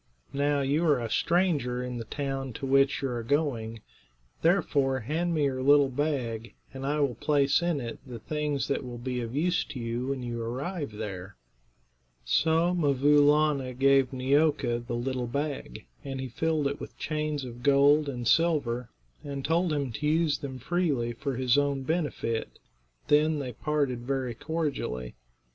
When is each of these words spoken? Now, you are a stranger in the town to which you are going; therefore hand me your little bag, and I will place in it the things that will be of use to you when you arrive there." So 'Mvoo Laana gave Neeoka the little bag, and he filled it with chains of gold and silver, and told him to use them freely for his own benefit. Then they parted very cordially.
Now, 0.33 0.61
you 0.61 0.83
are 0.87 0.99
a 0.99 1.11
stranger 1.11 1.83
in 1.83 1.99
the 1.99 2.05
town 2.05 2.53
to 2.53 2.65
which 2.65 3.03
you 3.03 3.09
are 3.09 3.21
going; 3.21 3.81
therefore 4.41 5.01
hand 5.01 5.35
me 5.35 5.43
your 5.43 5.61
little 5.61 5.89
bag, 5.89 6.55
and 6.73 6.87
I 6.87 6.99
will 7.01 7.13
place 7.13 7.61
in 7.61 7.79
it 7.79 7.99
the 8.03 8.17
things 8.17 8.67
that 8.67 8.83
will 8.83 8.97
be 8.97 9.21
of 9.21 9.35
use 9.35 9.63
to 9.65 9.79
you 9.79 10.07
when 10.07 10.23
you 10.23 10.41
arrive 10.41 10.93
there." 10.93 11.35
So 12.25 12.73
'Mvoo 12.73 13.19
Laana 13.19 13.77
gave 13.77 14.11
Neeoka 14.11 14.79
the 14.79 14.95
little 14.95 15.27
bag, 15.27 15.85
and 16.03 16.19
he 16.19 16.29
filled 16.29 16.65
it 16.65 16.81
with 16.81 16.97
chains 16.97 17.45
of 17.45 17.61
gold 17.61 18.09
and 18.09 18.27
silver, 18.27 18.89
and 19.23 19.45
told 19.45 19.71
him 19.71 19.91
to 19.91 20.07
use 20.07 20.39
them 20.39 20.57
freely 20.57 21.13
for 21.13 21.35
his 21.35 21.59
own 21.59 21.83
benefit. 21.83 22.57
Then 23.07 23.37
they 23.37 23.53
parted 23.53 23.99
very 23.99 24.33
cordially. 24.33 25.13